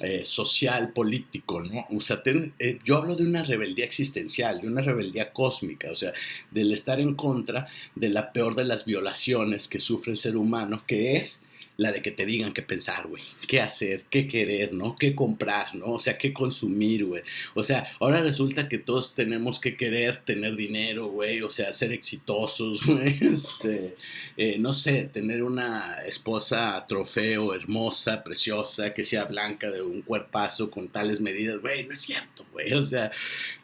eh, 0.00 0.24
social, 0.24 0.92
político, 0.92 1.62
¿no? 1.62 1.86
O 1.90 2.00
sea, 2.00 2.22
eh, 2.24 2.78
yo 2.84 2.96
hablo 2.96 3.16
de 3.16 3.24
una 3.24 3.42
rebeldía 3.42 3.84
existencial, 3.84 4.60
de 4.60 4.68
una 4.68 4.82
rebeldía 4.82 5.32
cósmica, 5.32 5.90
o 5.90 5.96
sea, 5.96 6.12
del 6.50 6.72
estar 6.72 7.00
en 7.00 7.14
contra 7.14 7.66
de 7.94 8.08
la 8.08 8.32
peor 8.32 8.54
de 8.54 8.64
las 8.64 8.84
violaciones 8.84 9.68
que 9.68 9.80
sufre 9.80 10.12
el 10.12 10.18
ser 10.18 10.36
humano, 10.36 10.82
que 10.86 11.16
es 11.16 11.42
la 11.76 11.90
de 11.92 12.02
que 12.02 12.10
te 12.10 12.26
digan 12.26 12.52
qué 12.52 12.62
pensar, 12.62 13.06
güey, 13.06 13.22
qué 13.48 13.60
hacer, 13.60 14.04
qué 14.10 14.28
querer, 14.28 14.72
¿no? 14.72 14.94
Qué 14.94 15.14
comprar, 15.14 15.74
¿no? 15.74 15.92
O 15.92 16.00
sea, 16.00 16.18
qué 16.18 16.32
consumir, 16.32 17.04
güey. 17.04 17.22
O 17.54 17.62
sea, 17.62 17.88
ahora 17.98 18.22
resulta 18.22 18.68
que 18.68 18.78
todos 18.78 19.14
tenemos 19.14 19.58
que 19.58 19.76
querer 19.76 20.18
tener 20.18 20.56
dinero, 20.56 21.08
güey, 21.08 21.40
o 21.42 21.50
sea, 21.50 21.72
ser 21.72 21.92
exitosos, 21.92 22.86
güey, 22.86 23.18
este, 23.22 23.96
eh, 24.36 24.56
no 24.58 24.72
sé, 24.72 25.04
tener 25.04 25.42
una 25.42 26.02
esposa 26.06 26.84
trofeo, 26.88 27.54
hermosa, 27.54 28.22
preciosa, 28.22 28.92
que 28.92 29.04
sea 29.04 29.24
blanca, 29.24 29.70
de 29.70 29.82
un 29.82 30.02
cuerpazo 30.02 30.70
con 30.70 30.88
tales 30.88 31.20
medidas, 31.20 31.60
güey, 31.60 31.86
no 31.86 31.94
es 31.94 32.02
cierto, 32.02 32.44
güey, 32.52 32.72
o 32.74 32.82
sea, 32.82 33.10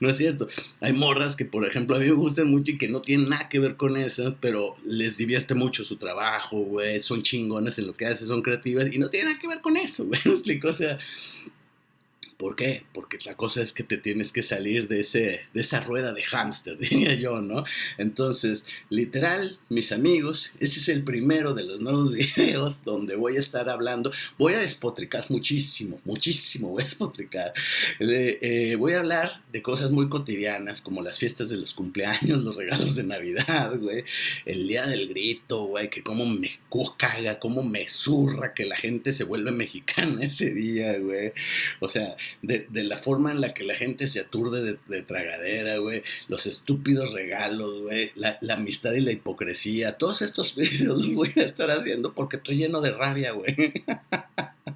no 0.00 0.08
es 0.08 0.16
cierto. 0.16 0.48
Hay 0.80 0.92
morras 0.92 1.36
que, 1.36 1.44
por 1.44 1.66
ejemplo, 1.66 1.96
a 1.96 1.98
mí 1.98 2.06
me 2.06 2.12
gustan 2.12 2.50
mucho 2.50 2.72
y 2.72 2.78
que 2.78 2.88
no 2.88 3.00
tienen 3.00 3.28
nada 3.28 3.48
que 3.48 3.58
ver 3.58 3.76
con 3.76 3.96
eso, 3.96 4.36
pero 4.40 4.76
les 4.84 5.18
divierte 5.18 5.54
mucho 5.54 5.84
su 5.84 5.96
trabajo, 5.96 6.58
güey, 6.58 7.00
son 7.00 7.22
chingones 7.22 7.78
en 7.78 7.86
lo 7.86 7.94
que 7.98 8.06
hacen, 8.06 8.26
son 8.26 8.40
creativas 8.40 8.88
y 8.90 8.98
no 8.98 9.10
tiene 9.10 9.26
nada 9.26 9.38
que 9.38 9.48
ver 9.48 9.60
con 9.60 9.76
eso, 9.76 10.06
güey. 10.24 10.60
O 10.64 10.72
sea, 10.72 10.98
¿Por 12.38 12.54
qué? 12.54 12.84
Porque 12.94 13.18
la 13.26 13.36
cosa 13.36 13.62
es 13.62 13.72
que 13.72 13.82
te 13.82 13.96
tienes 13.96 14.30
que 14.30 14.42
salir 14.42 14.86
de, 14.86 15.00
ese, 15.00 15.40
de 15.52 15.60
esa 15.60 15.80
rueda 15.80 16.12
de 16.12 16.22
hámster, 16.22 16.78
diría 16.78 17.14
yo, 17.14 17.40
¿no? 17.40 17.64
Entonces, 17.98 18.64
literal, 18.90 19.58
mis 19.68 19.90
amigos, 19.90 20.52
este 20.60 20.78
es 20.78 20.88
el 20.88 21.02
primero 21.02 21.52
de 21.54 21.64
los 21.64 21.80
nuevos 21.80 22.12
videos 22.36 22.84
donde 22.84 23.16
voy 23.16 23.36
a 23.36 23.40
estar 23.40 23.68
hablando, 23.68 24.12
voy 24.38 24.54
a 24.54 24.60
despotricar 24.60 25.28
muchísimo, 25.30 26.00
muchísimo, 26.04 26.70
voy 26.70 26.82
a 26.82 26.84
despotricar. 26.84 27.52
Eh, 27.98 28.38
eh, 28.40 28.76
voy 28.76 28.92
a 28.92 29.00
hablar 29.00 29.42
de 29.52 29.60
cosas 29.60 29.90
muy 29.90 30.08
cotidianas, 30.08 30.80
como 30.80 31.02
las 31.02 31.18
fiestas 31.18 31.50
de 31.50 31.56
los 31.56 31.74
cumpleaños, 31.74 32.44
los 32.44 32.56
regalos 32.56 32.94
de 32.94 33.02
Navidad, 33.02 33.76
güey, 33.76 34.04
el 34.46 34.68
día 34.68 34.86
del 34.86 35.08
grito, 35.08 35.64
güey, 35.64 35.90
que 35.90 36.04
cómo 36.04 36.24
me 36.24 36.52
caga, 36.96 37.40
cómo 37.40 37.64
me 37.64 37.88
zurra 37.88 38.54
que 38.54 38.64
la 38.64 38.76
gente 38.76 39.12
se 39.12 39.24
vuelve 39.24 39.50
mexicana 39.58 40.24
ese 40.24 40.54
día, 40.54 40.96
güey. 40.98 41.32
O 41.80 41.88
sea, 41.88 42.16
de, 42.42 42.66
de, 42.68 42.84
la 42.84 42.96
forma 42.96 43.30
en 43.30 43.40
la 43.40 43.54
que 43.54 43.64
la 43.64 43.74
gente 43.74 44.06
se 44.06 44.20
aturde 44.20 44.62
de, 44.62 44.78
de 44.88 45.02
tragadera, 45.02 45.78
güey, 45.78 46.02
los 46.28 46.46
estúpidos 46.46 47.12
regalos, 47.12 47.82
güey, 47.82 48.12
la, 48.14 48.38
la, 48.40 48.54
amistad 48.54 48.92
y 48.92 49.00
la 49.00 49.12
hipocresía, 49.12 49.92
todos 49.92 50.22
estos 50.22 50.54
videos 50.56 50.98
los 50.98 51.14
voy 51.14 51.32
a 51.36 51.42
estar 51.42 51.70
haciendo 51.70 52.12
porque 52.12 52.36
estoy 52.36 52.56
lleno 52.56 52.80
de 52.80 52.92
rabia, 52.92 53.32
güey. 53.32 53.54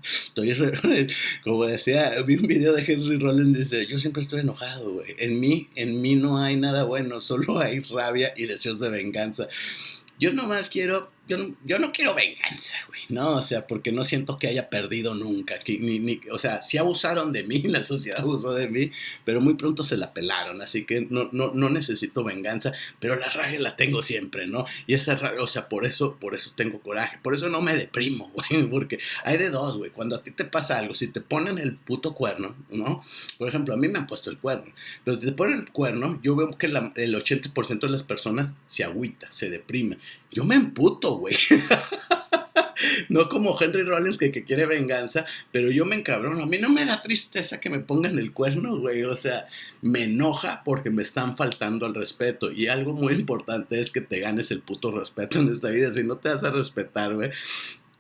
Estoy, 0.03 0.53
como 1.45 1.67
decía, 1.67 2.21
vi 2.23 2.37
un 2.37 2.47
video 2.49 2.73
de 2.73 2.83
Henry 2.87 3.19
Rollins, 3.19 3.57
dice, 3.57 3.87
yo 3.87 3.99
siempre 3.99 4.23
estoy 4.23 4.41
enojado, 4.41 4.95
güey. 4.95 5.15
En 5.19 5.39
mí, 5.39 5.69
en 5.77 6.01
mí 6.01 6.17
no 6.17 6.39
hay 6.39 6.57
nada 6.57 6.85
bueno, 6.85 7.21
solo 7.21 7.61
hay 7.61 7.81
rabia 7.81 8.33
y 8.37 8.47
deseos 8.47 8.81
de 8.81 8.91
venganza. 8.91 9.49
Yo 10.19 10.33
nomás 10.33 10.69
quiero 10.69 11.11
yo 11.29 11.39
no, 11.39 11.55
yo 11.65 11.79
no 11.79 11.93
quiero 11.93 12.15
venganza, 12.15 12.77
güey, 12.89 13.01
¿no? 13.09 13.37
O 13.37 13.43
sea, 13.43 13.67
porque 13.67 13.93
no 13.93 14.03
siento 14.03 14.39
que 14.39 14.49
haya 14.49 14.69
perdido 14.69 15.15
nunca. 15.15 15.59
Que, 15.61 15.79
ni, 15.79 16.01
ni, 16.01 16.21
o 16.31 16.39
sea, 16.39 16.61
sí 16.61 16.79
abusaron 16.79 17.33
de 17.33 17.45
mí, 17.45 17.63
la 17.65 17.83
sociedad 17.83 18.21
abusó 18.21 18.53
de 18.55 18.69
mí, 18.69 18.91
pero 19.25 19.41
muy 19.41 19.55
pronto 19.55 19.85
se 19.85 19.97
la 19.97 20.13
pelaron, 20.13 20.61
así 20.63 20.85
que 20.85 21.07
no, 21.09 21.29
no, 21.33 21.53
no 21.55 21.71
necesito 21.71 22.25
venganza, 22.25 22.73
pero 22.99 23.17
la 23.17 23.29
rabia 23.29 23.61
la 23.61 23.77
tengo 23.77 24.03
siempre, 24.03 24.47
¿no? 24.47 24.67
Y 24.87 24.95
esa 24.95 25.15
rabia, 25.15 25.43
o 25.43 25.47
sea, 25.47 25.69
por 25.69 25.87
eso, 25.87 26.17
por 26.17 26.35
eso 26.35 26.53
tengo 26.57 26.81
coraje, 26.81 27.19
por 27.23 27.35
eso 27.35 27.49
no 27.49 27.61
me 27.61 27.77
deprimo, 27.77 28.33
güey, 28.51 28.67
porque 28.69 28.99
hay 29.25 29.39
de 29.39 29.51
dos, 29.51 29.79
güey, 29.79 29.91
cuando 29.91 30.17
a 30.17 30.23
ti 30.23 30.33
te 30.33 30.45
pasa 30.45 30.79
algo, 30.79 30.95
si 30.95 31.07
te 31.07 31.21
ponen 31.21 31.59
el 31.59 31.77
puto 31.77 32.15
cuerno, 32.15 32.57
¿no? 32.71 33.03
Por 33.39 33.49
ejemplo, 33.49 33.75
a 33.75 33.77
mí 33.77 33.89
me 33.89 34.01
han 34.01 34.07
puesto 34.07 34.29
el 34.29 34.39
cuerno, 34.39 34.73
pero 35.05 35.21
si 35.21 35.27
te 35.27 35.33
ponen 35.33 35.61
el 35.61 35.71
cuerno, 35.71 36.19
yo 36.23 36.35
veo 36.35 36.59
que 36.59 36.69
la, 36.69 36.93
el 36.97 37.15
80% 37.15 37.81
de 37.81 37.89
las 37.89 38.03
personas 38.03 38.55
se 38.67 38.83
agüita, 38.83 39.29
se 39.31 39.51
deprime. 39.51 39.99
Yo 40.31 40.45
me 40.45 40.55
emputo, 40.55 41.12
no 43.09 43.29
como 43.29 43.57
Henry 43.61 43.83
Rollins 43.83 44.19
que, 44.19 44.33
que, 44.33 44.45
quiere 44.45 44.67
venganza, 44.67 45.25
pero 45.51 45.71
yo 45.71 45.85
me 45.85 45.97
encabrono. 45.97 46.43
A 46.43 46.47
mí 46.47 46.59
no 46.59 46.71
me 46.71 46.85
da 46.85 47.03
tristeza 47.03 47.61
que 47.61 47.71
me 47.71 47.81
pongan 47.81 48.19
el 48.19 48.33
cuerno, 48.33 48.79
güey. 48.79 49.05
O 49.05 49.17
sea, 49.17 49.47
me 49.81 50.05
enoja 50.05 50.63
porque 50.65 50.91
me 50.91 51.03
están 51.03 51.37
faltando 51.37 51.87
al 51.87 51.95
respeto. 51.95 52.51
Y 52.51 52.69
algo 52.69 52.93
muy 52.93 53.15
importante 53.15 53.81
es 53.81 53.93
que 53.93 54.01
te 54.01 54.21
ganes 54.21 54.51
el 54.51 54.61
puto 54.61 54.91
respeto 54.91 55.41
en 55.41 55.51
esta 55.51 55.69
vida. 55.69 55.91
Si 55.93 56.03
no 56.03 56.17
te 56.17 56.29
vas 56.29 56.45
a 56.45 56.51
respetar, 56.51 57.15
güey, 57.15 57.31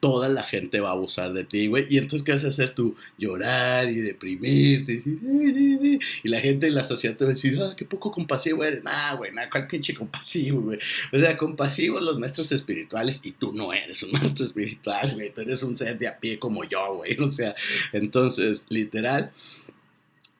toda 0.02 0.28
la 0.28 0.42
gente 0.42 0.80
va 0.80 0.88
a 0.88 0.92
abusar 0.94 1.32
de 1.32 1.44
ti, 1.44 1.68
güey. 1.68 1.87
Y 1.88 1.97
entonces, 1.97 2.25
¿qué 2.25 2.32
vas 2.32 2.44
a 2.44 2.49
hacer 2.49 2.75
tú? 2.75 2.97
Llorar 3.18 3.88
y 3.88 4.00
deprimirte. 4.00 4.94
Y, 4.94 4.97
decir, 4.97 6.00
y 6.25 6.28
la 6.28 6.40
gente 6.40 6.66
de 6.66 6.73
la 6.73 6.82
sociedad 6.82 7.16
te 7.16 7.25
va 7.25 7.30
a 7.30 7.35
decir, 7.35 7.56
ah, 7.62 7.73
qué 7.76 7.85
poco 7.85 8.11
compasivo 8.11 8.64
eres. 8.64 8.82
Nah, 8.82 9.14
güey, 9.14 9.30
nah, 9.30 9.49
¿cuál 9.49 9.68
pinche 9.68 9.94
compasivo, 9.94 10.61
güey? 10.61 10.80
O 11.12 11.18
sea, 11.21 11.37
compasivos 11.37 12.02
los 12.02 12.18
maestros 12.18 12.50
espirituales 12.50 13.21
y 13.23 13.30
tú 13.30 13.52
no 13.52 13.73
eres 13.73 14.02
un 14.02 14.11
maestro 14.21 14.44
espiritual, 14.44 15.14
güey. 15.14 15.32
Tú 15.32 15.42
eres 15.42 15.62
un 15.62 15.76
ser 15.76 15.97
de 15.97 16.09
a 16.09 16.18
pie 16.18 16.37
como 16.37 16.64
yo, 16.64 16.97
güey. 16.97 17.16
O 17.21 17.28
sea, 17.28 17.54
entonces, 17.92 18.66
literal. 18.71 19.30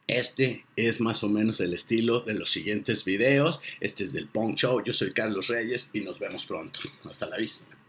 Este 0.09 0.65
es 0.75 1.01
más 1.01 1.23
o 1.23 1.29
menos 1.29 1.61
el 1.61 1.73
estilo 1.73 2.23
de 2.23 2.35
los 2.35 2.51
siguientes 2.51 3.05
videos. 3.05 3.61
Este 3.79 4.03
es 4.03 4.13
del 4.13 4.27
Punk 4.27 4.57
Show. 4.57 4.83
Yo 4.85 4.93
soy 4.93 5.13
Carlos 5.13 5.47
Reyes 5.47 5.91
y 5.93 6.01
nos 6.01 6.19
vemos 6.19 6.47
pronto. 6.47 6.81
Hasta 7.05 7.27
la 7.27 7.37
vista. 7.37 7.82